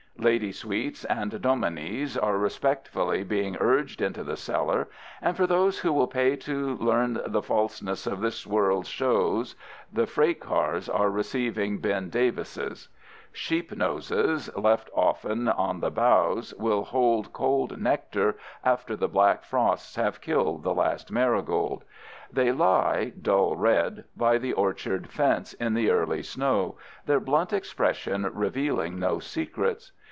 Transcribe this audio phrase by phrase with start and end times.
[0.17, 4.87] Lady Sweets and Dominies are respectfully being urged into the cellar,
[5.19, 9.55] and for those who will pay to learn the falseness of this world's shows
[9.91, 12.87] the freight cars are receiving Ben Davises.
[13.31, 19.95] Sheep noses, left often on the boughs, will hold cold nectar after the black frosts
[19.95, 21.83] have killed the last marigold.
[22.31, 26.75] They lie, dull red, by the orchard fence in the early snow,
[27.07, 29.93] their blunt expression revealing no secrets.